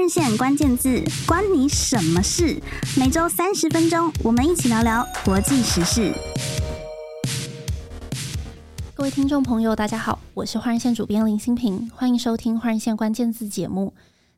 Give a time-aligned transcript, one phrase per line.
[0.00, 2.58] 日线关键字，关你什么事？
[2.96, 6.10] 每周三十分钟，我们一起聊聊国际时事。
[8.94, 13.92] 各位听众朋友，大家好，我是换日线主编林新平，欢迎收听换日线关键字节目。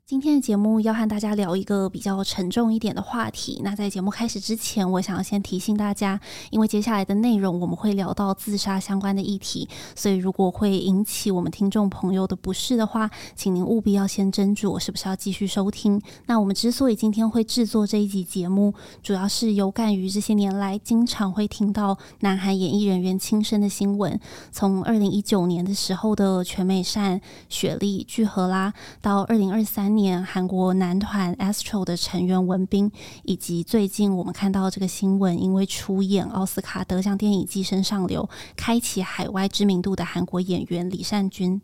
[0.04, 3.60] 今天的节目要和大家聊一个比较沉重一点的话题。
[3.64, 6.20] 那在节目开始之前，我想要先提醒大家，
[6.50, 16.02] 因为接下来的内容我们会聊到自杀相关的议题，所以如果会引起我们听众朋友的不适的话，请您务必要先斟酌是不是要继续收听。
[16.26, 30.02] 那我们之所以今天会制作这一集节目，主要是有感于这些年来经常会听到南韩演艺人员轻生的新闻，从二零一九年的时候的全美善、雪莉、具荷拉，到二零二三年。
[30.02, 32.91] 年韩国男团 Astro 的成员文斌，
[33.22, 41.62] 以及最近我们看到这个新闻，因为出演奥斯卡得奖电影《寄生上流》，开启海外知名度的韩国演员李善均。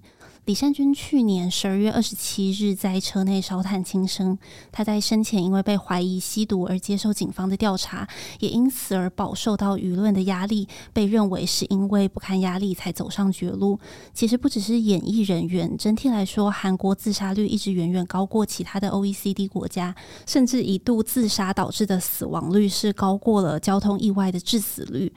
[0.49, 4.39] 李善均去年十二月二十七日在车内烧炭轻生。
[4.73, 8.09] 他在生前因为被怀疑吸毒而接受警方的调查，
[8.41, 13.79] 也因此而饱受到舆论的压力，被认为是因为不堪压力才走上绝路。
[14.15, 25.13] 其实不只是演艺人员，整体来说，韩国自杀率一直远远高过其他的 OECD 国家，甚至一度自杀导致的死亡率是高过了交通意外的致死率。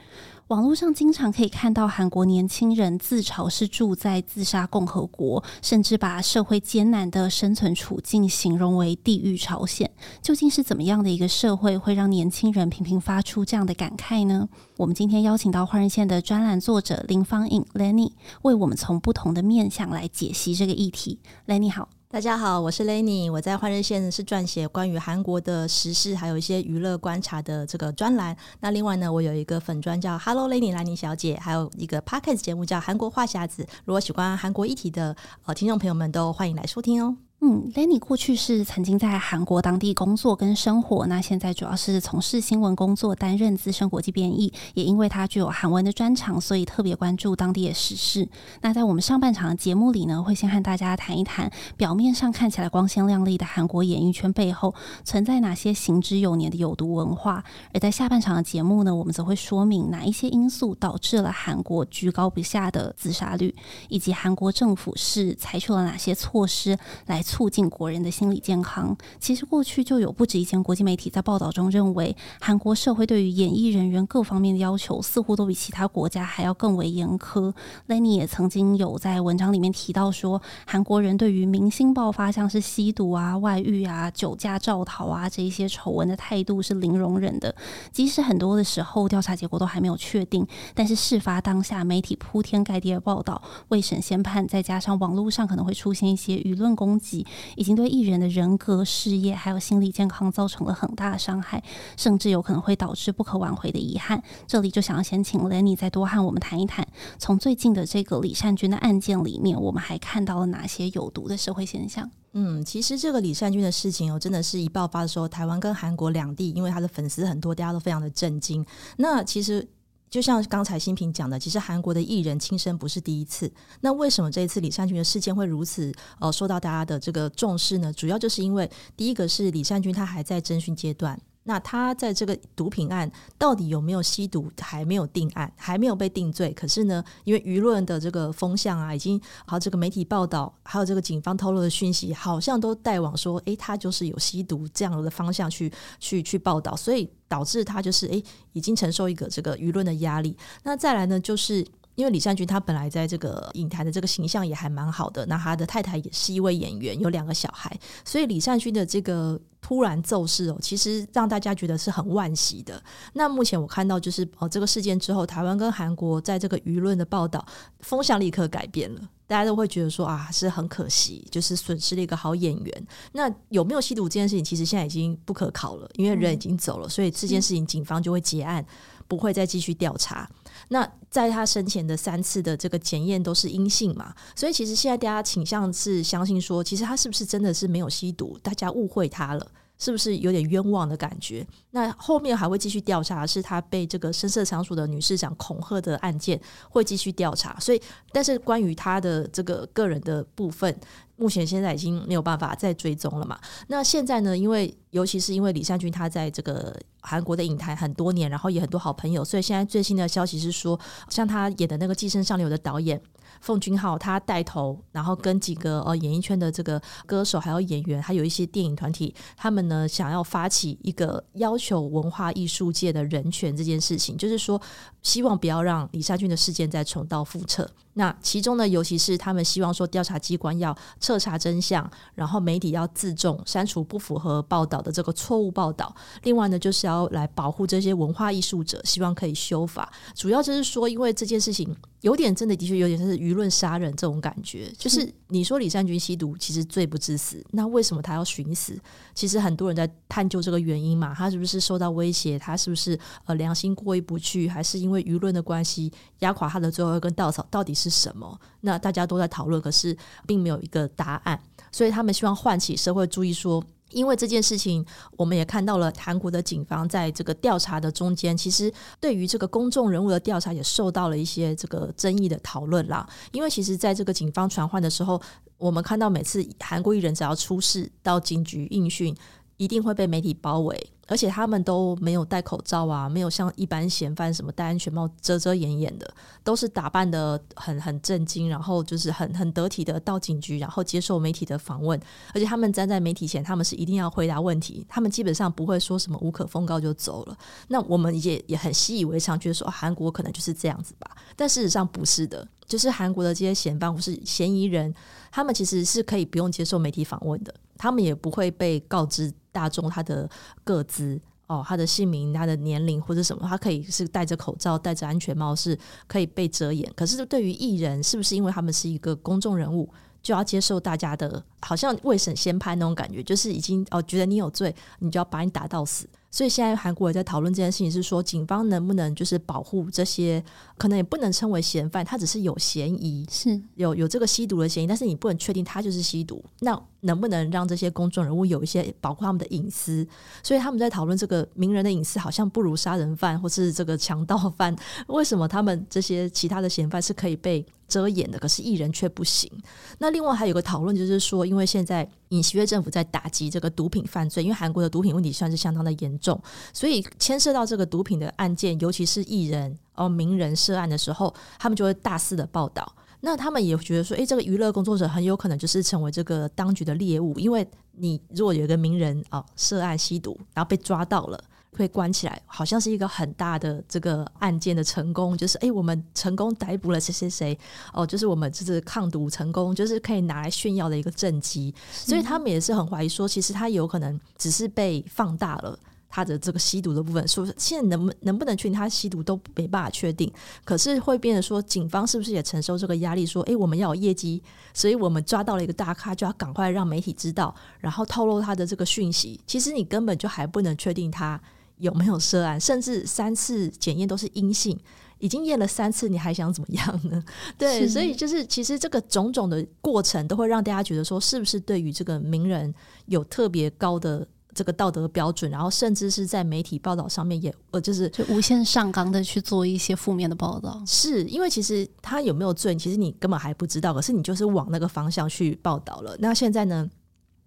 [0.52, 9.90] 网络上经常可以看到韩国年轻人自嘲是住在自杀共和国，甚至把社会艰难的生存处境形容为地狱朝鲜。
[10.20, 14.46] 究竟是怎么样的一个社会会让年轻人频频发出这样的感慨呢？
[14.76, 21.18] 我们今天邀请到换日线的专栏作者林芳颖 Lenny，为我们从不同的面向来解析这个议题。
[21.46, 21.88] Lenny 好。
[22.12, 28.36] 大家好，我是 Lenny，我在换日线是撰写关于韩国的时事，还有一些娱乐观察的这个专栏。
[28.60, 33.66] 那另外呢，我有一个粉专叫 Hello Lenny 兰妮小姐，还有一个 Podcast 节目叫韩国话匣子。
[33.86, 37.16] 如果喜欢韩国议题的呃听众朋友们，都欢迎来收听哦。
[37.44, 44.52] 嗯，Lenny 过去是曾经在韩国当地工作跟生活，那现在主要是从事新闻工作，担任资深国际编译。
[44.74, 48.28] 也因为他具有韩文的专长，所以特别关注当地的时事。
[48.60, 57.42] 那在我们上半场的节目里呢，会先和大家谈一谈表面上看起来光鲜亮丽的韩国演艺圈背后存在哪些行之有年的有毒文化。
[57.74, 63.52] 而在下半场的节目呢，我们则会说明哪一些因素导致了韩国居高不下的自杀率，
[63.88, 67.20] 以及韩国政府是采取了哪些措施来。
[67.32, 68.94] 促进国人的心理健康。
[69.18, 77.50] 其实过去就有不止一间国际媒体在报道中认为，韩国社会对于演艺人员各方面的要求似乎都比其他国家还要更为严苛。
[77.88, 87.54] Lenny 也曾经有在文章里面提到说，韩国人对于明星爆发像是吸毒啊、外遇啊、酒驾肇逃啊这一些丑闻的态度是零容忍的。
[87.90, 97.21] 即使很多的时候调查结果都还没有确定，但是事发当下媒体铺天盖地的报道、未审先判，再加上网络上可能会出现一些舆论攻击。
[97.56, 101.62] 已经对艺人的人格、事业还有心理健康造成了很大的伤害，
[101.96, 104.22] 甚至有可能会导致不可挽回的遗憾。
[104.46, 106.86] 这里就想要先请 Lenny 再多和我们谈一谈，
[107.18, 112.10] 从最近的这个李善均的案件里面，我们还看到了哪些有毒的社会现象？
[112.32, 118.64] 嗯，其实这个李善均的事情哦，真的是一爆发的时候，台湾跟韩国两地，因为他的粉丝很多，大家都非常的震惊。
[118.96, 119.68] 那其实。
[120.12, 123.50] 就像刚才新平讲的，其实韩国的艺人轻生不是第一次。
[123.80, 125.90] 那为什么这一次李善均的事件会如此
[126.20, 127.90] 呃受到大家的这个重视呢？
[127.94, 131.18] 主要就是因为第一个是李善均他还在征询阶段。
[131.44, 136.52] 那他在这个毒品案到底有没有吸毒，还没有定案，还没有被定罪。
[136.52, 150.36] 可是呢，因为舆论的这个风向啊，已经好这个媒体报道，还有这个警方透露的讯息，好像都带往说，诶，他就是有吸毒这样的方向去去去报道，所以导致他就是诶，已经承受一个这个舆论的压力。
[150.62, 151.66] 那再来呢，就是。
[151.94, 162.82] 因为李善均他本来在这个影坛的这个形象也还蛮好的，那他的太太也是一位演员，有两个小孩，所以李善均的这个突然骤逝哦，其实让大家觉得是很惋惜的。
[163.12, 167.44] 那目前我看到就是哦，这个事件之后，台湾跟韩国在这个舆论的报道
[167.80, 172.86] 风向立刻改变了，大家都会觉得说啊，是很可惜，就是损失了一个好演员。
[173.12, 178.64] 那有没有吸毒这件事情，其实现在已经不可考了，因为人已经走了，所以这件事情警方就会结案，
[179.06, 180.28] 不会再继续调查。
[180.72, 188.38] 那在他生前的三次的这个检验都是阴性嘛，所以其实现在大家倾向是相信说，其实他是不是真的是没有吸毒？
[188.42, 189.46] 大家误会他了，
[189.82, 191.44] 是不是有点冤枉的感觉？
[191.72, 196.40] 那后面还会继续调查，是他被这个深色场所的女市长恐吓的案件
[196.70, 197.58] 会继续调查。
[197.58, 197.82] 所以，
[198.12, 200.78] 但是关于他的这个个人的部分。
[201.16, 203.38] 目前现在已经没有办法再追踪了嘛。
[203.68, 204.36] 那现在呢？
[204.36, 213.00] 因为尤其是因为李善均他在这个韩国的影坛很多年，然后也很多好朋友，所以现在最新的消息是说，像他演的那个《寄生上流》的导演
[213.42, 224.58] 奉俊昊他带头，然后跟几个呃演艺圈的这个歌手还有演员，还有一些电影团体，他们呢想要发起一个要求文化艺术界的人权这件事情，就是说
[225.02, 227.70] 希望不要让李善均的事件再重蹈覆辙。
[227.94, 235.94] 那其中呢，尤其是他们希望说调查机关要彻查真相，然后媒体要自重，删除不符合报道的这个错误报道。
[236.22, 239.92] 另外呢，就是要来保护这些文化艺术者，希望可以修法。
[240.14, 244.72] 主要就是说，因为这件事情有点真的，的确有点是舆论杀人这种感觉。
[244.78, 248.74] 就是你说李善均吸毒，其实罪不至死，那为什么他要寻死？
[249.14, 252.38] 其实很多人在探究这个原因嘛，他是不是受到威胁？
[252.38, 254.48] 他是不是呃良心过意不去？
[254.48, 257.46] 还是因因为舆论的关系压垮他的最后一根稻草？
[257.50, 258.38] 到底是什么？
[258.60, 259.96] 那大家都在讨论，可是
[260.26, 261.40] 并没有一个答案。
[261.70, 263.64] 所以他们希望唤起社会注意说。
[263.94, 264.82] 因为这件事情，
[265.18, 273.06] 我们也看到了韩国的警方在这个调查的中间，其实对于这个公众人物的调查也受到了一些这个争议的讨论啦。
[273.32, 275.20] 因为其实在这个警方传唤的时候，
[275.58, 279.14] 我们看到每次韩国艺人只要出事到警局应讯，
[279.56, 280.92] 一定会被媒体包围。
[281.08, 292.00] 而且他们都没有戴口罩啊，没有像一般嫌犯什么戴安全帽遮遮掩掩的，都是打扮得很很正经，然后就是很很得体的到警局，然后接受媒体的访问。
[292.32, 297.36] 而且他们站在媒体前，他们是一定要回答问题，他们基本上不会说什么无可奉告就走了。
[297.68, 301.10] 那我们也也很习以为常，觉得说韩国可能就是这样子吧。
[301.36, 304.94] 但事实上不是的，就是韩国的这些嫌犯或是嫌疑人，
[305.30, 309.32] 他们其实是可以不用接受媒体访问的，他们也不会被告知。
[309.54, 310.26] 大众他的
[310.64, 316.90] 个资哦，他的姓名、他的年龄或者什么，他可以是戴着口罩、戴着安全帽，是可以被遮掩。
[316.96, 319.86] 可是对于艺人，是不是因为他们是一个公众人物，
[320.22, 326.08] 就要接受大家的，好像未审先判那种感觉，就是已经哦觉得你有罪，你就要把你打到死。
[326.32, 330.42] 所以现在韩国也在讨论这件事情，是说警方能不能就是保护这些，
[330.78, 336.42] 可能也不能称为嫌犯，他只是有嫌疑，是有有这个吸毒的嫌疑，但是你不能确定他就是吸毒。
[336.60, 340.06] 那能不能让这些公众人物有一些保护他们的隐私？
[340.42, 344.74] 所以他们在讨论这个名人的隐私好像不如杀人犯或是这个强盗犯，
[345.08, 347.62] 为什么他们这些其他的嫌犯是可以被
[347.92, 349.50] 遮掩的，可是艺人却不行？
[349.98, 356.40] 那另外还有个讨论就是说，因为现在尹锡悦政府在打击这个毒品犯罪，因为韩国的毒品问题算是相当的严重，
[356.72, 362.90] 所以牵涉到这个毒品的案件，尤其是艺人哦名人涉案的时候，他们就会大肆的报道。
[363.20, 371.44] 那他们也觉得说，诶，这个娱乐工作者很有可能就是成为这个当局的猎物，因为你如果有一个名人哦涉案吸毒，然后被抓到了。
[371.78, 377.58] 会关起来，好像是一个很大的这个案件的成功，就是哎，我们成功逮捕了谁谁谁
[377.94, 381.74] 哦，就是我们就是抗毒成功，就是可以拿来炫耀的一个政绩。
[381.90, 385.78] 所以他们也是很怀疑说，其实他有可能只是被放大了
[386.10, 390.30] 他的这个吸毒的部分，说现在能不能不能确定他吸毒都没办法确定。
[390.64, 393.24] 可是会变得说，警方是不是也承受这个压力？
[393.24, 394.42] 说哎，我们要有业绩，
[394.74, 399.40] 所以我们抓到了一个大咖，就要赶快让媒体知道，然后透露他的这个讯息。
[399.46, 401.40] 其实你根本就还不能确定他。
[401.82, 402.58] 有没有涉案？
[402.58, 404.78] 甚至三次检验都是阴性，
[405.18, 407.22] 已经验了三次，你还想怎么样呢？
[407.58, 412.72] 对，所以就是其实这个种种的过程都会让大家觉得说，是不是对于这个名人
[413.06, 415.50] 有特别高的这个道德标准？
[415.50, 420.80] 然后甚至是在媒体报道上面也呃，就是就无限上纲的去做一些负面的报道。
[420.86, 426.16] 是因为其实他有没有罪，其实你根本还不知道，可是你就是往那个方向去报道了。
[426.20, 426.88] 那现在呢？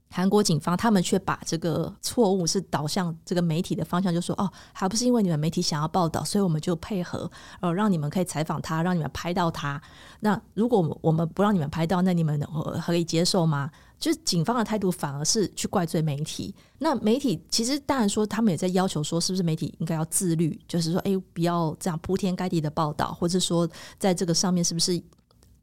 [0.10, 9.82] 韩国警方他们却把这个错误是导向这个媒体的方向，就说哦，还不是因为你们媒体想要报道，所以我们就配合，呃，让你们可以采访他，让你们拍到他。
[10.22, 12.40] 那如果我们不让你们拍到，那你们
[12.86, 13.70] 可以接受吗？
[13.98, 16.54] 就是警方的态度反而是去怪罪媒体。
[16.78, 20.58] 那媒体其实当然说，他们也在要求说，是不是媒体应该要自律？
[20.68, 25.02] 就是说，哎，不要这样铺天盖地的报道，或者说在这个上面是不是？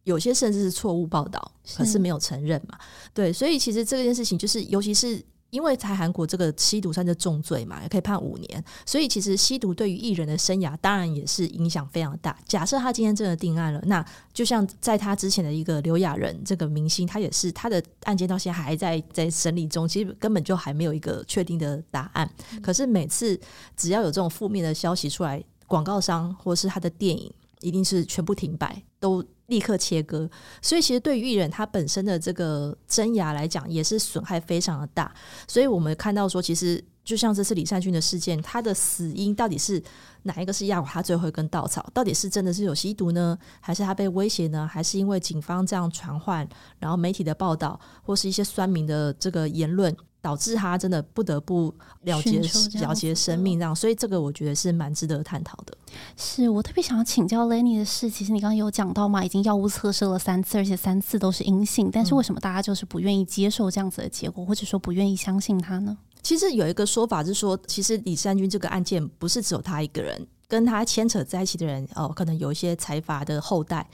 [0.04, 2.76] 有些甚至是错误报道，可是没有承认嘛？
[3.14, 12.37] 对，所以其实这件事情就是，尤其是因为在韩国这个吸毒算是重罪嘛，也可以判五年，所以其实吸毒对于艺人的生涯当然也是影响非常大。
[12.49, 22.28] 假设他今天真的定案了，那就像在他之前的一个刘亚仁这个明星，他也是他的案件到现在还在在审理中，其实根本就还没有一个确定的答案。
[22.61, 23.38] 可是每次
[23.76, 27.30] 只要有这种负面的消息出来，广告商或是他的电影
[27.61, 29.25] 一定是全部停摆，都。
[29.52, 30.26] 立刻切割，
[30.62, 35.14] 所以其实对于艺人他本身的这个生涯来讲，也是损害非常的大。
[35.47, 39.82] 所以我们看到说，其实就像这次李善均的事件，他的死因到底是
[40.23, 41.87] 哪一个是压垮他最后一根稻草？
[41.92, 44.66] 到底是真的是有吸毒呢，还是他被威胁呢？
[44.66, 53.59] 还是因为警方这样传唤，然后媒体的报道或是一些酸民的这个言论，导致他真的不得不了结了结生命？
[53.59, 55.76] 这样，所以这个我觉得是蛮值得探讨的。
[56.17, 65.99] 是我特别想要请教 Lenny 的是，其实你刚刚有讲到嘛，已经药物测试了三次，而且三次都是阴性，但是为什么大家就是不愿意接受这样子的结果，或者说不愿意相信他呢？
[66.23, 73.85] 其实有一个说法是说，其实李善军这个案件不是只有他一个人，跟他牵扯在一起的人哦，可能有一些财阀的后代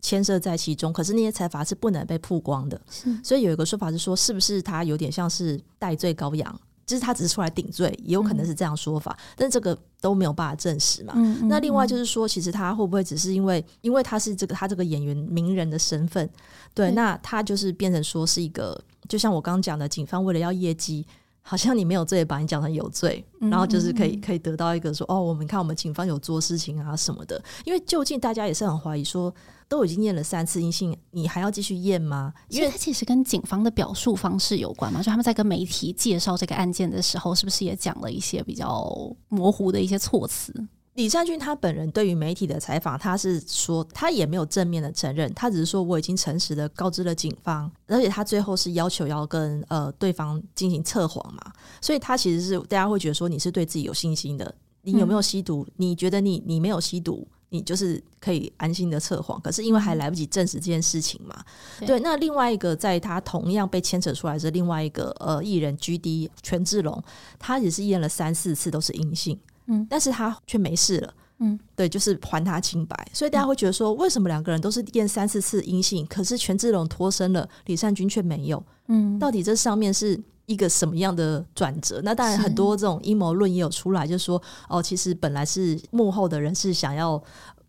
[0.00, 2.80] 牵涉在其中，可是那些财阀是不能被曝光的。
[2.90, 11.12] 是，所以有一个说法是说，是不是他有点像是代罪羔羊，就是他只是出来顶罪，也有可能是这样说法，嗯、但这个都没有办法证实嘛。
[11.16, 16.26] 嗯嗯嗯，那另外就是说，其实他会不会只是因为，因为他是这个他这个演员名人的身份，
[16.74, 21.06] 对，对那他就是变成说是一个，就像我刚刚讲的，警方为了要业绩。
[21.40, 27.42] 好像你没有罪，把你讲成有罪，然后就是可以可以得到一个说哦，我们看我们警方有做事情啊什么的。
[27.64, 29.34] 因为究竟大家也是很怀疑说，
[29.68, 32.32] 都已经验了三次阴性，你还要继续验吗？
[32.48, 40.52] 因为它其实跟警方的表述方式有关嘛，就他们在跟媒体介绍这个案件的时候，是不是也讲了一些比较模糊的一些措辞？
[40.94, 55.64] 李善俊他本人对于媒体的采访，他是说他也没有正面的承认，他只是说我已经诚实的告知了警方，而且他最后是要求要跟呃对方进行测谎嘛，所以他其实是大家会觉得说你是对自己有信心的，你有没有吸毒？
[55.68, 59.40] 嗯、你觉得你你没有吸毒，你就是可以安心的测谎。
[59.40, 61.44] 可是因为还来不及证实这件事情嘛，
[61.80, 62.00] 对，对。
[62.00, 67.02] 那另外一个在他同样被牵扯出来的另外一个呃艺人 GD 权志龙，
[67.38, 69.38] 他也是验了三四次都是阴性。
[69.66, 71.14] 嗯，但是他却没事了。
[71.40, 73.08] 嗯，对，就是还他清白。
[73.12, 78.60] 所以大家会觉得说，为什么两个人都是验三四次阴性，可是权志龙脱身了，李善均却没有？
[78.88, 82.00] 嗯，到底这上面是一个什么样的转折？
[82.02, 87.22] 那当然，很多这种阴谋论也有出来，就是说，哦，其实本来是幕后的人是想要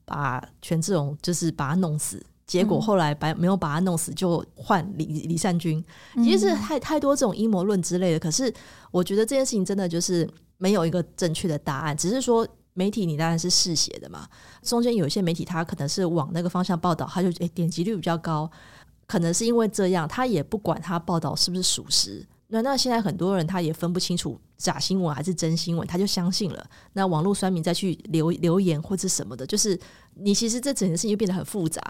[0.06, 5.84] 把权志龙就是把他弄死，结果后来把没有把他弄死，就换李李善君。
[6.16, 8.20] 其实是太太多这种阴谋论之类的。
[8.20, 8.52] 可是
[8.90, 10.28] 我觉得这件事情真的就是。
[10.62, 14.28] 没有一个正确的答案，只是说媒体你当然是嗜血的嘛。
[14.62, 18.52] 中间有一些媒体他可能是往那个方向报道，他就诶点击率比较高，
[19.08, 22.28] 可能是因为这样，他也不管他报道是不是属实。
[22.52, 26.70] 那那现在很多人他也分不清楚假新闻还是真新闻，他就相信了。
[26.94, 29.80] 那网络酸民再去留留言或者什么的，就是
[30.16, 31.82] 你其实这整件事情就变得很复杂。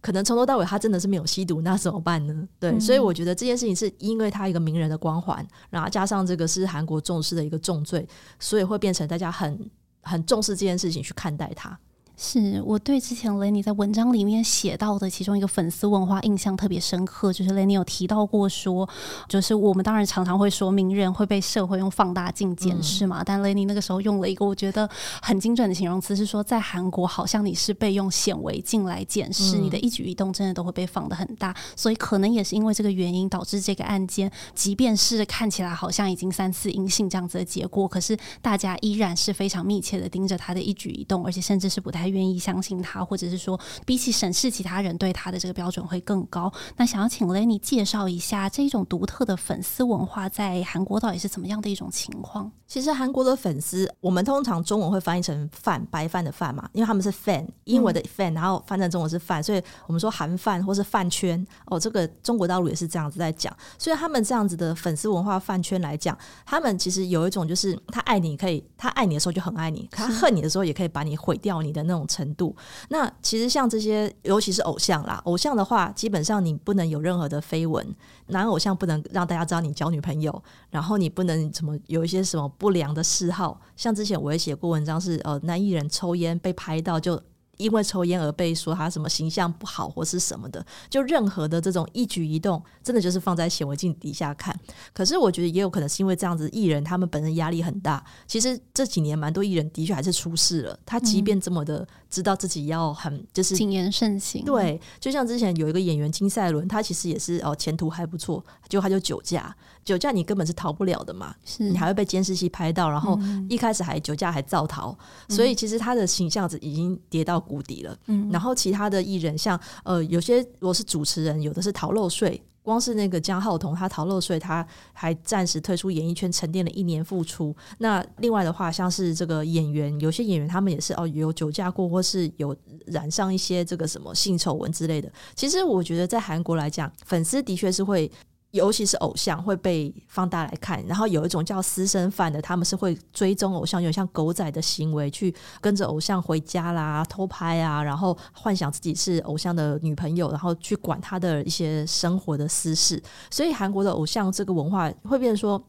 [0.00, 2.46] 可能从头到尾他真的是没有吸毒，那怎么办呢？
[2.60, 8.06] 对，嗯、所以我觉得这件事情是因为他一个名人的光环，然后加上这个是韩国重视的一个重罪，
[8.38, 9.70] 所以会变成大家很
[10.02, 11.76] 很重视这件事情去看待他。
[12.16, 18.88] 是我对之前 Lenny 在文章里面写到的其中一个粉丝问话印象特别深刻，就是 Lenny 有提到过说，
[19.28, 24.88] 就是我们当然常常会说名人会被社会用放大镜检视嘛，嗯、但 Lenny 那个时候用了一个我觉得
[25.20, 42.03] 很精准的形容词，是说在韩国好像你是被用显微镜来检视，嗯、你的一举一动真的都会被放得很大，所以可能也是因为这个原因导致这个案件，即便是看起来好像已经三次阴性这样子的结果，可是大家依然是非常密切的盯着他的一举一动，而且甚至是不太。
[42.04, 46.52] 还愿意相信他，或者是说，比起审视其他人对他的这个标准会更高。
[46.76, 52.52] 那想要请 Lenny 介绍一下这种独特的粉丝文化在韩国到底是怎么样的一种情况？
[52.66, 63.56] 其实韩国的粉丝，我们通常中文会翻译成饭，白饭的饭嘛，因为他们是 fan，英文的 fan，然后翻成中文是饭，所以我们说韩饭或是饭圈哦，这个中国大陆也是这样子在讲。
[63.78, 71.93] 所以他们这样子的粉丝文化饭圈来讲，他们其实有一种就是他爱你可以，他爱你的时候就很爱你，他恨你的时候也可以把你毁掉你的那。
[71.94, 72.54] 这种程度，
[72.88, 77.86] 那其实像这些，尤其是偶像啦，偶像的话，基本上你不能有任何的绯闻，
[78.26, 87.22] 男偶像不能让大家知道你交女朋友，然后你不能什么有一些什么不良的嗜好，像之前我也写过文章，是呃男艺人抽烟被拍到就。
[87.56, 94.58] 因为抽烟而被说他什么形象不好或是什么的，就任何的这种一举一动，真的就是放在显微镜底下看。
[94.92, 98.04] 可是我觉得也有可能是因为这样子，艺人他们本身压力很大。
[98.26, 100.78] 其实这几年蛮多艺人的确还是出事了。
[100.84, 109.54] 他即便这么的知道自己要很就是谨言慎行，对，就像之前有一个演员金赛伦，他其实也是哦前途还不错，结果他就酒驾。
[109.84, 114.96] 酒驾你根本是逃不了的嘛，是你还会被监视器拍到，然后一开始还酒驾还造逃，
[115.28, 117.96] 嗯、所以其实他的形象子已经跌到谷底了。
[118.06, 127.54] 嗯，然后其他的艺人像呃有些如果是主持人，有的是逃漏税，光是那个姜浩彤他逃漏税，他还暂时退出演艺圈，沉淀了一年复出。
[127.78, 135.12] 那另外的话，像是这个演员，有些演员他们也是哦有酒驾过，或是有染上一些这个什么性丑闻之类的。
[135.34, 138.10] 其实我觉得在韩国来讲，粉丝的确是会。
[138.54, 153.02] 尤其是偶像会被放大来看，然后有一种叫私生饭的，他们是会追踪偶像，有点像狗仔的行为，去跟着偶像回家啦、偷拍啊，然后幻想自己是偶像的女朋友，然后去管他的一些生活的私事。
[153.28, 155.60] 所以韩国的偶像这个文化会变成说。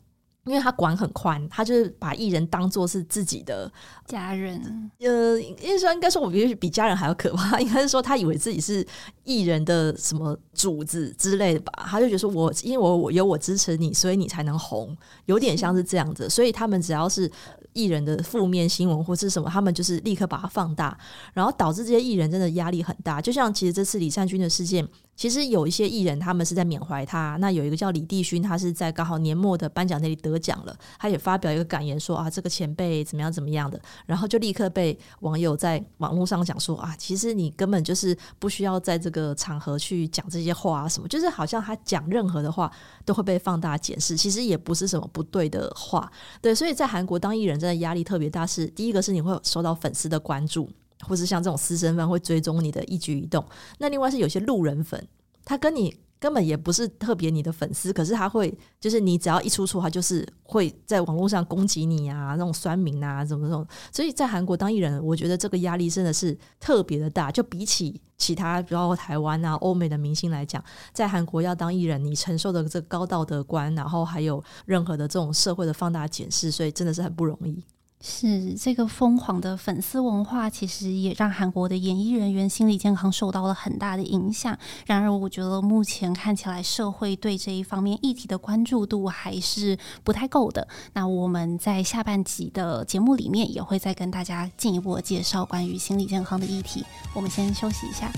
[0.47, 3.67] 因为他管很宽，他就是把艺人当做是自己的
[4.05, 4.91] 家人。
[4.99, 7.59] 呃，应该说，应该说，我觉得比家人还要可怕。
[7.59, 8.85] 应该是说，他以为自己是
[9.25, 11.73] 艺人的什么主子之类的吧？
[11.85, 16.29] 他就觉得说我，因为我我有我支持你，所以你才能红，有点像是这样子。
[16.29, 17.29] 所以他们只要是
[17.73, 20.97] 艺人的负面新闻或是什么，他们就是立刻把它放大，
[21.33, 23.19] 然后导致这些艺人真的压力很大。
[23.21, 24.87] 就像其实这次李善均的事件。
[25.17, 27.37] 其实有一些艺人，他们是在缅怀他。
[27.39, 42.71] 那有一个叫李帝勋，他是在刚好年末的颁奖那里得奖了，他也发表一个感言说啊，这个前辈怎么样怎么样的，然后就立刻被网友在网络上讲说啊，其实你根本就是不需要在这个个场合去讲这些话啊什么，就是好像他讲任何的话
[43.05, 46.11] 都会被放大检视，其实也不是什么不对的话。
[46.41, 50.69] 对，所以在韩国当艺人真的压力特别大，是第一个是你会受到粉丝的关注。
[51.05, 53.45] 或是像这种私生饭会追踪你的一举一动，
[53.77, 55.07] 那另外是有些路人粉，
[55.43, 77.63] 他跟你根本也不是特别你的粉丝，可是他会就是你只要一出错，他就是会在网络上攻击你啊，那种酸民啊，怎么怎么，所以在韩国当艺人，我觉得这个压力真的是特别的大，就比起其他比如台湾啊、欧美的明星来讲，在韩国要当艺人，你承受的这个高道德观，然后还有任何的这种社会的放大检视，所以真的是很不容易。
[78.01, 84.55] 是这个疯狂的粉丝文化，其实也让韩国的演艺人员心理健康受到了很大的影响。
[84.85, 90.67] 然而，我觉得目前看起来，社会对这一方面议题的关注度还是不太够的。
[90.93, 96.85] 那我们在下半集的节目里面，也会再跟大家进一步介绍关于心理健康的议题。
[97.13, 98.11] 我们先休息一下。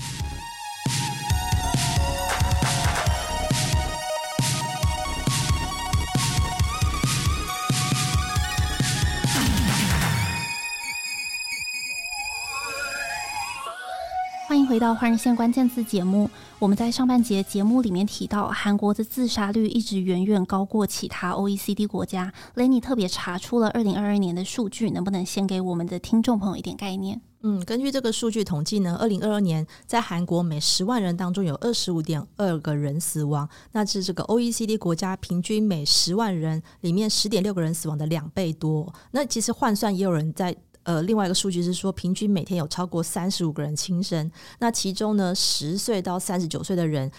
[14.78, 16.30] 回到《换日线》关键字节目。
[16.60, 22.32] 我们在上半节节目里面提到，韩国的自杀率一直远远高过其他 OECD 国家。
[22.54, 27.20] Lenny 特别查出了二零二二年的数据，能不能先给我们的听众朋友一点概念？
[27.42, 38.94] 嗯，根据这个数据统计呢，二零二二年在韩国每十万人当中有二十五点二个人死亡，那是这个 OECD 国家平均每十万人里面十点六个人死亡的两倍多。
[39.10, 40.56] 那其实换算也有人在。
[40.88, 44.30] 呃，另外一个数据是说，平均每天有超过三十五个人轻生。
[44.58, 47.12] 那其中呢，十岁到三十九岁的人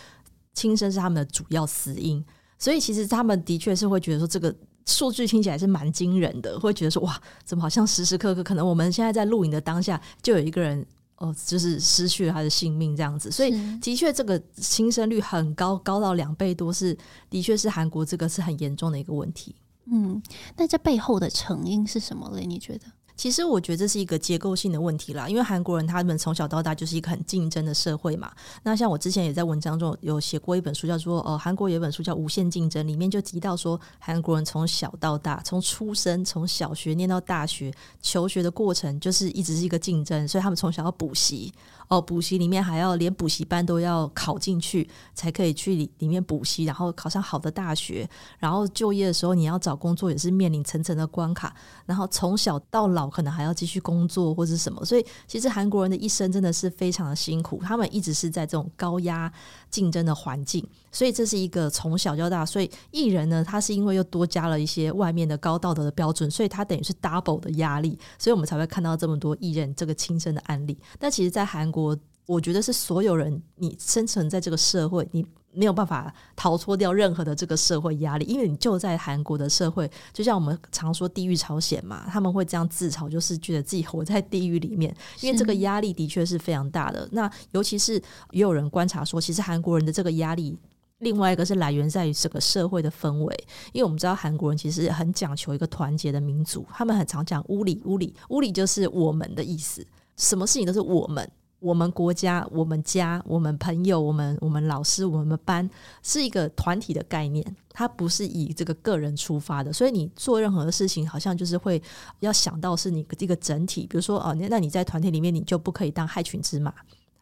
[0.56, 2.26] 轻生是他们的主要死因。
[2.58, 4.54] 所以，其实他们的确是会觉得说，这个
[4.88, 10.84] 数据听起来是蛮惊人的，会觉得说，哇，怎么好像时时刻刻，可能我们现在在录影的当下，就有一个人
[11.18, 13.30] 哦，就是失去了他的性命这样子。
[13.30, 16.98] 所以，的确这个轻生率很高，高到两倍多，是
[17.30, 19.56] 的确是韩国这个是很严重的一个问题。
[19.92, 20.20] 嗯，
[20.58, 22.48] 那这背后的成因是什么嘞？
[22.48, 22.86] 你觉得？
[23.20, 28.32] 其实我觉得这是一个结构性的问题啦，因为韩国人他们从小到大就是一个很竞争的社会嘛。
[28.64, 41.54] 那像我之前也在文章中有写过一本书，叫做呃，韩国有本书叫《无限竞争》，里面就提到说，韩国人从小到大，从出生从小学念到大学，求学的过程就是一直是一个竞争，所以他们从小要补习。
[41.90, 48.08] 哦，补习里面还要连补习班都要考进去，才可以去里里面补习，然后考上好的大学。
[48.38, 51.56] 然后就业的时候，你要找工作也是面临层层的关卡。
[51.88, 54.86] 然后从小到老，可能还要继续工作或者什么。
[54.86, 59.32] 所以，其实韩国人的一生真的是非常的辛苦，他们一直是在这种高压
[59.70, 60.66] 竞争的环境。
[60.92, 62.46] 所以，这是一个从小到大。
[62.46, 67.98] 所以，艺人呢，他是因为又多加了一些外面的高道德的标准，所以他等于是 double 的压力。
[68.18, 70.78] 所以我们才会看到这么多艺人这个轻生的案例。
[71.00, 71.98] 那其实，在韩国。
[72.30, 87.06] 我我觉得是所有人，你生存在这个社会，你没有办法逃脱掉任何的这个社会压力，因为你就在韩国的社会，就像我们常说“地狱朝鲜”嘛，他们会这样自嘲，就是觉得自己活在地狱里面，因为这个压力的确是非常大的。
[87.12, 87.96] 那尤其是
[88.32, 90.58] 也有人观察说，其实韩国人的这个压力，
[91.00, 101.30] 另外一个是来源在于整个社会的氛围，因为我们知道韩国人其实很讲求一个团结的民族，他们很常讲“屋里屋里”，屋里就是我们的意思，什么事情都是我们。
[101.60, 105.70] 我们国家、我们家、我们朋友、我们我们老师、我们班，
[106.02, 109.74] 是一个团体的概念，它不是以这个个人出发的。
[109.74, 111.82] 所以你做任何的事情，好像就是会
[112.22, 113.86] 要想到是你这个整体。
[113.88, 116.74] 比如说哦，那你在团体里面，你就不可以当害群之马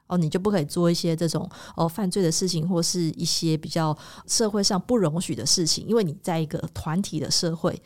[0.06, 3.98] 哦，你就不可以做一些这种哦犯罪的事情，或是一些比较
[4.28, 7.82] 社会上不容许的事情，因为你在一个团体的社会，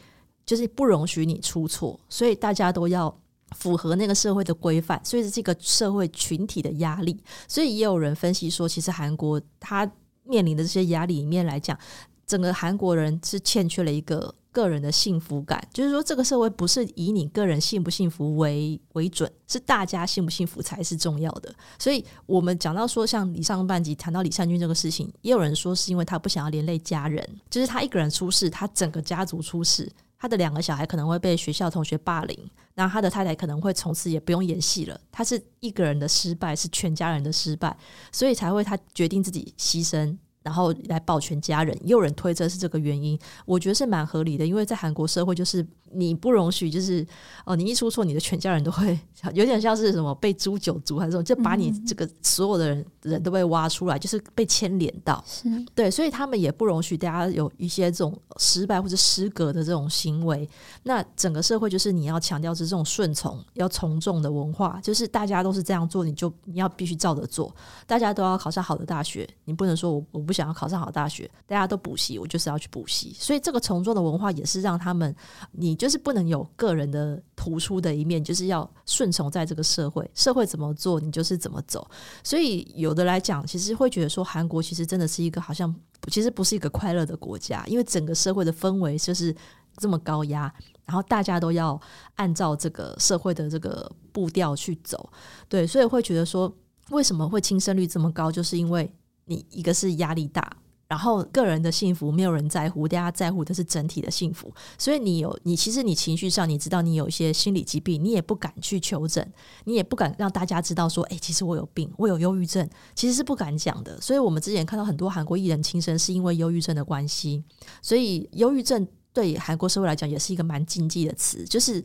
[0.46, 3.18] 就是不容许你出错，所以大家都要。
[3.56, 7.22] 符合那个社会的规范，所以是这个社会群体的压力。
[7.48, 9.90] 所以也有人分析说，其实韩国他
[10.24, 11.78] 面临的这些压力里面来讲，
[12.26, 21.54] 整个韩国人是欠缺了一个个人的幸福感，就是说这个社会不是以你个人幸不幸福为为准，是大家幸不幸福才是重要的。
[21.78, 29.92] 所以我们讲到说，像你上半集谈到李善均这个事情，也有人说是因为他不想要连累家人，就是他一个人出事，他整个家族出事。
[30.22, 32.38] 他的两个小孩可能会被学校同学霸凌，
[32.76, 35.02] 那他的太太可能会从此也不用演戏了。
[35.12, 37.76] 他是一个人的失败，是全家人的失败，
[38.12, 41.76] 所以才会他决定自己牺牲，然后来保全家人。
[41.82, 45.66] 也有人推测是这个原因，我觉得是蛮合理的，因为在韩国社会就是。
[45.94, 47.06] 你不容许，就是
[47.46, 48.98] 哦，你一出错，你的全家人都会
[49.34, 55.22] 有点像是什么被诛九族还是什么，就把你这个所有的人人都被挖出来，就是被牵连到。
[55.28, 60.50] 是对，所以他们也不容许大家有一些这种失败或者失格的这种行为。
[60.84, 67.54] 那整个社会就是你要强调是这种顺从、要从众的文化，就是大家都是这样做，你就你要必须照着做。
[67.86, 71.30] 大家都要考上好的大学，你不能说我我不想要考上好大学。
[71.46, 73.14] 大家都补习，我就是要去补习。
[73.20, 75.14] 所以这个从众的文化也是让他们
[75.52, 75.76] 你。
[75.82, 81.90] 就是不能有个人的突出的一面，就是要顺从在这个社会，社会怎么做，你就是怎么走。
[82.24, 85.76] 所以有的来讲，其实会觉得说，韩国其实真的是一个好像
[86.12, 89.36] 其实不是一个快乐的国家，因为整个社会的氛围就是
[89.78, 90.54] 这么高压，
[90.86, 91.82] 然后大家都要
[92.14, 95.12] 按照这个社会的这个步调去走。
[95.50, 96.56] 对，所以会觉得说，
[96.92, 98.94] 为什么会轻生率这么高，就是因为
[99.32, 100.58] 你一个是压力大。
[100.88, 104.54] 然后个人的幸福没有人在乎，大家在乎的是整体的幸福。
[104.78, 109.26] 所以你有你，其实你情绪上你知道你有一些心理疾病，你也不敢去求诊，
[109.64, 114.02] 你也不敢让大家知道说，哎，其实我有病，我有忧郁症，其实是不敢讲的。
[114.02, 117.42] 所以我们之前看到很多韩国艺人轻生是因为忧郁症的关系。
[117.82, 121.82] 所以忧郁症对韩国社会来讲也是一个蛮禁忌的词，就是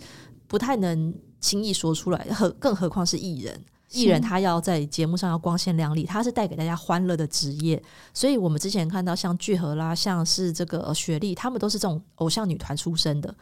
[0.48, 3.64] 不太能轻易说出来，何更何况是艺人。
[3.96, 7.82] 艺人他要在节目上要光鲜亮丽，他是带给大家欢乐的职业，
[8.12, 13.34] 所以我们之前看到像聚合啦，像是这个雪莉，他们都是这种偶像女团出身的，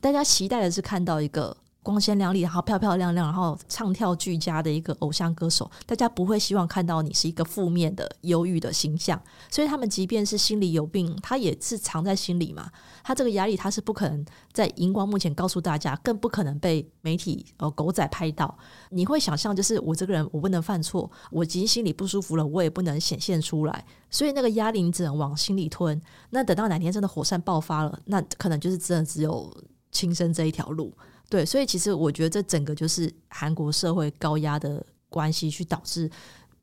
[0.00, 1.56] 大家期待的是看到一个。
[1.88, 9.18] 光鲜亮丽，然后漂漂亮亮，然后唱跳俱佳的一个偶像歌手，大家不会希望看到你是一个负面的、忧郁的形象。
[9.50, 12.70] 所以他们即便是心里有病，他也是藏在心里嘛。
[13.02, 14.22] 他这个压力，他是不可能
[14.52, 18.54] 在荧光幕前告诉大家，更不可能被媒体呃狗仔拍到。
[18.90, 23.82] 你会想象，就是我这个人，我不能犯错，我已经心里不舒服了，我也不能显现出来。
[24.10, 25.98] 所以那个压力你只能往心里吞。
[26.28, 29.50] 那等到哪天真的火山爆发了，那可能就是真的只有
[29.90, 30.92] 轻生这一条路。
[31.30, 36.10] 对，所以其实我觉得这整个就是韩国社会高压的关系，去导致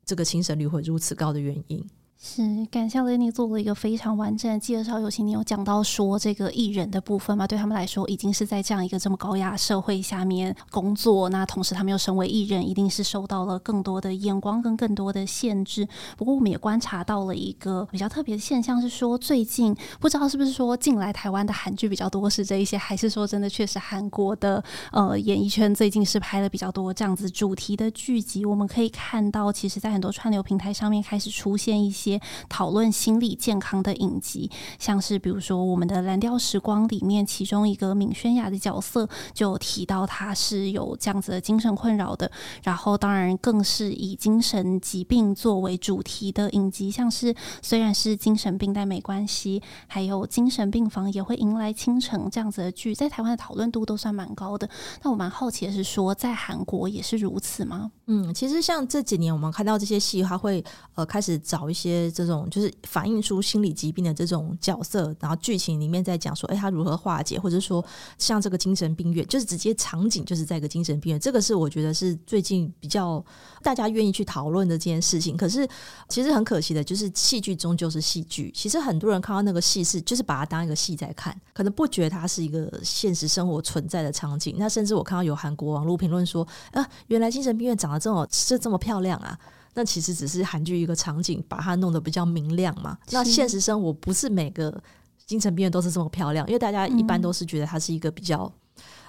[0.04, 1.88] 这个轻生率会如此高的原因。
[2.28, 4.98] 是，感谢 Lenny 做了一个非常完整的介绍。
[4.98, 11.28] 尤其你有讲到说这个艺人的部分嘛，对他们来说已经是在这样一个这么高压社会下面工作。
[11.28, 15.86] 那同时他们又身为艺人，一定是受到了更多的眼光跟更多的限制。
[16.16, 28.44] 不过我们也观察到了一个比较特别的现象，是说最近不知道是不是说进来台湾的韩剧比较多是这一些，还是说真的确实韩国的呃演艺圈最近是拍了比较多这样子主题的剧集。
[28.44, 32.15] 我们可以看到，其实在很多串流平台上面开始出现一些。
[32.48, 42.30] 讨论心理健康的影集，像是比如说我们的《蓝调时光》里面，其中一个闵轩雅的角色就提到他是有这样子的精神困扰的。
[42.62, 54.68] 然后当然更是以精神疾病作为主题的影集，像是虽然是精神病但没关系，还有精神病房也会迎来清晨这样子的剧，在台湾的讨论度都算蛮高的。
[55.02, 57.90] 那我蛮好奇的是说，在韩国也是如此吗？
[58.06, 61.95] 嗯，其实像这几年我们看到这些戏，他会呃开始找一些。
[62.10, 67.84] 这种就是反映出心理疾病的这种角色，然后剧情里面在讲说，哎，他如何化解，或者说
[68.18, 73.24] 像这个精神病院，就是直接场景就是在一个精神病院，这个是我觉得是最近比较
[73.62, 75.36] 大家愿意去讨论的这件事情。
[75.36, 75.68] 可是
[76.08, 78.52] 其实很可惜的，就是戏剧终究是戏剧。
[78.54, 84.56] 其实很多人看到那个戏是，就是把它当一个戏在看，可能不觉得它是一个现实生活存在的场景。
[84.58, 89.38] 那甚至我看到有韩国网络评论说，啊，原来精神病院长得这么是这么漂亮啊。
[89.76, 92.98] 那其实只是韩剧一个场景，把它弄得比较明亮嘛。
[93.10, 94.82] 那现实生活不是每个
[95.26, 98.50] 精神病院都是这么漂亮，因为大家一般都是觉得它是一个比较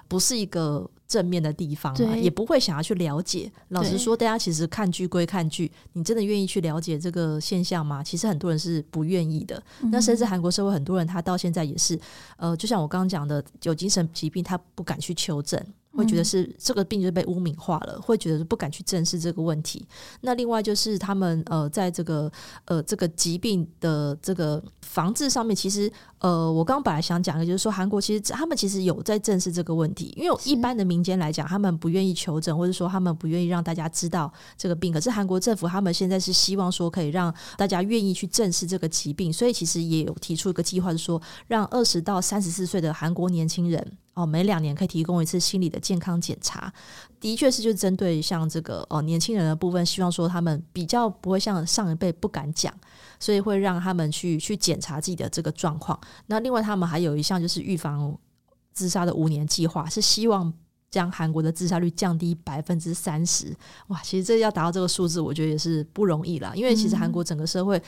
[0.10, 3.50] 不是一个正面的地方嘛，也不会想要去了解。
[3.70, 8.04] 老实说，大家其实看剧归看剧，你真的愿意去了解这个现象吗？
[8.04, 9.62] 其实很多人是不愿意的。
[9.92, 11.98] 那甚至韩国社会很多人，他到现在也是，
[12.36, 15.66] 呃，就像我刚刚讲的，有精神疾病他不敢去求诊。
[15.98, 19.86] 会觉得是这个病就被污名化了，会觉得是不敢去正视这个问题。
[20.22, 22.32] 那另外就是他们呃，在这个
[22.66, 34.94] 呃这个疾病的这个防治上面，其实呃，我刚刚本来想讲的就是说，韩国其实他们其实有在正视这个问题，因为一般的民间来讲，他们不愿意求诊，或者说他们不愿意让大家知道这个病。
[34.94, 43.98] 可是韩国政府他们现在是希望说可以让大家愿意去正视这个疾病，所以其实也有提出一个计划，是说让二十到三十四岁的韩国年轻人。
[44.18, 46.74] 哦，每两年可以提供一次心理的健康检查，
[47.20, 52.74] 的确是就针对像这个哦年轻人的部分，希望说他们比较不会像上一辈不敢讲，
[53.20, 56.00] 所以会让他们去去检查自己的这个状况。
[56.26, 58.18] 那另外他们还有一项就是预防
[58.74, 60.52] 自杀的五年计划，是希望
[60.90, 63.56] 将韩国的自杀率降低百分之三十。
[63.90, 67.80] 哇，其实这要达到这个数字，我觉得也是不容易啦，因为其实韩国整个社会，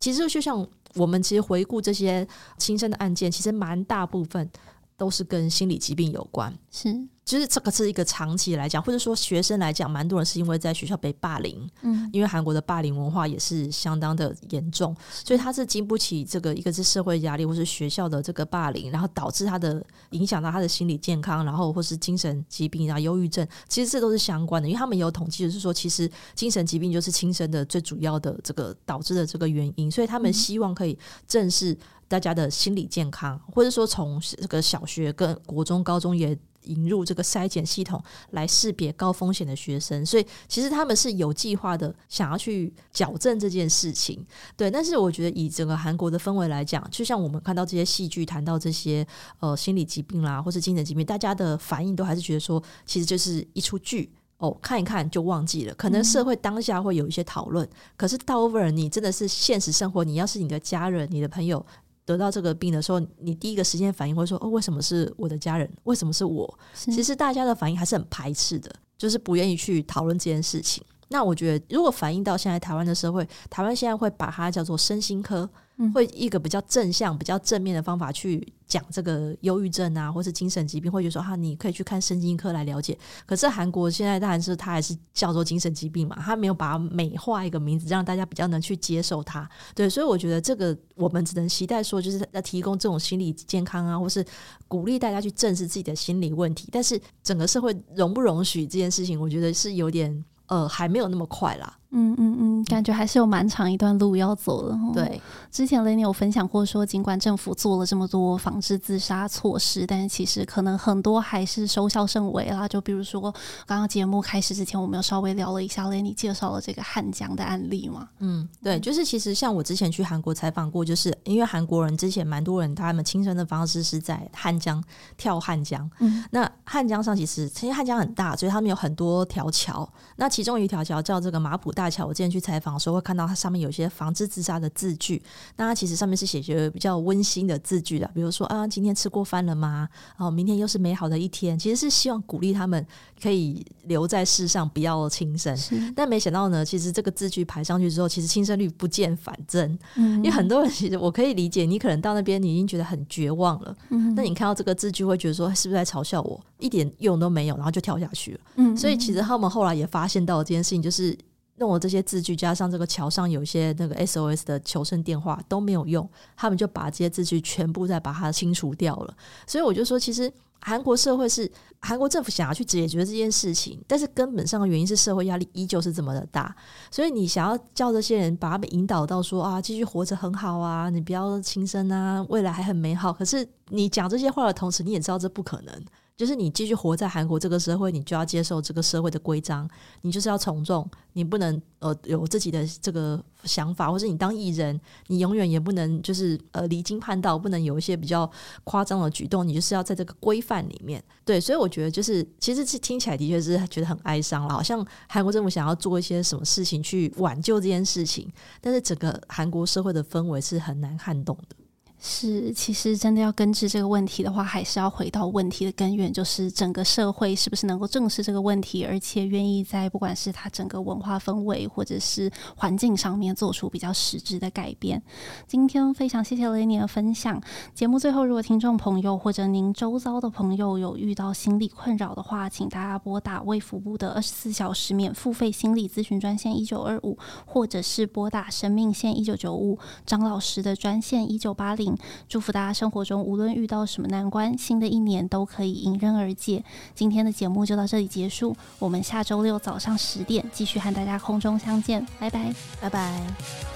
[0.00, 2.26] 其实就像我们其实回顾这些
[2.58, 4.50] 轻生的案件，其实蛮大部分。
[4.96, 6.90] 都是跟心理疾病有关，是，
[7.24, 31.76] 其实这个是一个长期来讲，或者说学生来讲，蛮多人是因为在学校被霸凌，嗯，因为韩国的霸凌文化也是相当的严重，所以他是经不起这个，一个是社会压力，或是学校的这个霸凌，然后导致他的影响到他的心理健康，然后或是精神疾病啊，忧郁症，其实这都是相关的，因为他们有统计，就是说，其实精神疾病就是轻生的最主要的这个导致的这个原因，所以他们希望可以正视。
[32.08, 44.24] 大家的心理健康，或者说从这个小学跟国中、高中也引入这个筛检系统来识别高风险的学生，所以其实他们是有计划的想要去矫正这件事情。
[44.56, 49.06] 对，但是我觉得以整个韩国的氛围来讲，就像我们看到这些戏剧谈到这些
[49.38, 55.74] 呃心理疾病啦，或是精神疾病，大家的反应都还是觉得说，其实就是一出剧哦，看一看就忘记了。
[55.76, 61.64] 可能社会当下会有一些讨论，可是到 over 你真的是现实生活，你要是你的家人、你的朋友。
[62.06, 65.70] 得到这个病的时候，你第一个时间反应会说：“哦，为什么是我的家人？
[65.84, 70.82] 为什么是我？”其实大家的反应还是很排斥的，就是不愿意去讨论这件事情。
[71.08, 75.48] 那我觉得，如果反映到现在台湾的社会，台湾现在会把它叫做身心科。
[75.92, 82.98] 会一个比较正向、比较正面的方法去讲这个忧郁症啊，或是精神疾病，或者说哈，你可以去看神经科来了解。
[83.26, 89.48] 可是韩国现在当然是它还是叫做精神疾病嘛，它没有把它美化一个名字，让大家比较能去接受它。
[89.74, 94.24] 对，所以我觉得这个我们只能期待说，就是要提供这种心理健康啊，或是
[94.66, 96.68] 鼓励大家去正视自己的心理问题。
[96.72, 101.78] 但是整个社会容不容许这件事情，我觉得是有点呃，还没有那么快啦。
[101.98, 104.78] 嗯嗯嗯，感觉还是有蛮长一段路要走的。
[104.92, 105.18] 对，
[105.50, 112.68] 之前 Lenny 有分享过说，尽管政府做了这么多防治自杀措施，但是其实可能很多还是收效甚微啦。
[112.68, 113.20] 就比如说，
[113.66, 118.08] 刚刚节目开始之前，我们有稍微聊了一下 Lenny 介绍了这个汉江的案例嘛。
[118.18, 124.84] 嗯，对，就是其实像我之前去韩国采访过，就是因为韩国人之前蛮多人，他们轻生的方式是在汉江
[125.16, 125.90] 跳汉江。
[126.00, 129.88] 嗯，那汉江上其实其实汉江很大，所以他们有很多条桥。
[130.16, 135.22] 那其中有一条桥叫这个马普大桥，我之前去采访的时候会看到它上面有一些防治自杀的字句，
[135.56, 139.88] 那它其实上面是写些比较温馨的字句的，比如说啊，今天吃过饭了吗？
[140.16, 142.84] 哦，明天又是美好的一天，其实是希望鼓励他们
[143.22, 145.56] 可以留在世上，不要轻生。
[145.94, 149.78] 但没想到呢，其实这个字句排上去之后，其实轻生率不见反增。
[149.96, 156.40] 嗯，因为很多人其实我可以理解，你可能到那边你已经觉得很绝望了，嗯，那你看到这个字句会觉得说是不是在嘲笑我？
[156.58, 158.40] 一点用都没有，然后就跳下去了。
[158.56, 161.16] 嗯，所以其实他们后来也发现到这件事情，就是。
[161.58, 169.16] 弄了这些字句，加上这个桥上有一些那个 SOS 的求生电话都没有用，他们就把这些字句全部再把它清除掉了。
[169.46, 176.54] 所以我就说，其实韩国社会是韩国政府想要去解决这件事情，但是根本上的原因是社会压力依旧是这么的大。
[176.90, 183.12] 所以你想要叫这些人把他们引导到说啊，继续活着很好啊，你不要轻生啊，未来还很美好。
[183.12, 185.84] 可是你讲这些话的同时，你也知道这不可能。
[186.16, 189.68] 就是你继续活在韩国这个社会，你就要接受这个社会的规章，
[190.00, 198.30] 你就是要从众，你不能呃有自己的这个想法，或是你当艺人，你永远也不能就是呃离经叛道，不能有一些比较
[198.64, 201.04] 夸张的举动，你就是要在这个规范里面。
[201.22, 211.56] 对，所以我觉得就是其实是听起来的确是觉得很哀伤了，好像韩国政府想要做一些什么事情去挽救这件事情，但是整个韩国社会的氛围是很难撼动的。
[211.98, 225.02] 是，其实真的要根治这个问题的话，还是要回到问题的根源，就是整个社会是不是能够正视这个问题，而且愿意在不管是他整个文化氛围或者是环境上面做出比较实质的改变。
[225.48, 227.42] 今天非常谢谢 Lenny 的分享。
[227.74, 241.85] 节目最后，如果听众朋友或者您周遭的朋友有遇到心理困扰的话，请大家拨打卫福部的二十四小时免付费心理咨询专线一九二五，或者是拨打生命线一九九五，张老师的专线一九八零。
[242.26, 246.64] 祝福大家生活中无论遇到什么难关，新的一年都可以迎刃而解。
[246.94, 253.75] 今天的节目就到这里结束，我们下周六早上十点继续和大家空中相见，拜拜，拜拜。